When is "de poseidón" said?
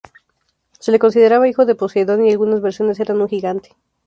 1.67-2.23